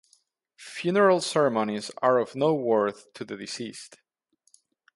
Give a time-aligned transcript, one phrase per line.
[0.57, 3.97] Funeral ceremonies are of no worth to the deceased.